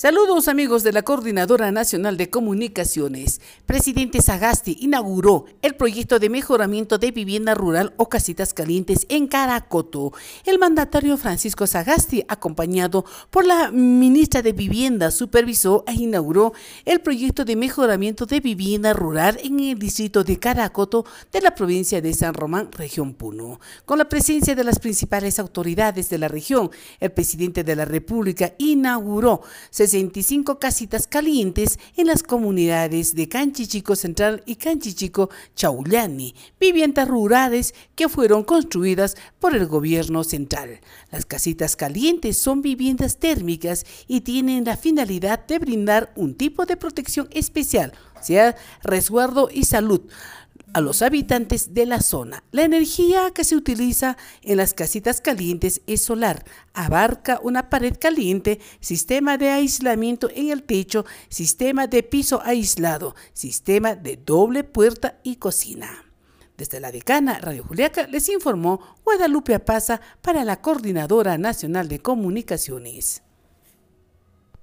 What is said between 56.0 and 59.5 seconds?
solar. Abarca una pared caliente, sistema de